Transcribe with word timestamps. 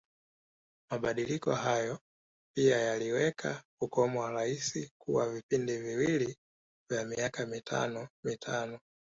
Mabadiliko 0.89 1.55
hayo 1.55 1.99
pia 2.55 2.79
yaliweka 2.81 3.63
ukomo 3.81 4.19
wa 4.21 4.31
Rais 4.31 4.91
kuwa 4.97 5.29
vipindi 5.29 5.77
viwili 5.77 6.37
vya 6.89 7.05
miaka 7.05 7.45
mitano 7.45 8.07
mitano 8.23 8.79